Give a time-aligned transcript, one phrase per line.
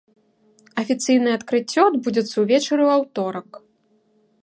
[0.83, 3.49] Афіцыйнае адкрыццё адбудзецца ўвечары ў аўторак.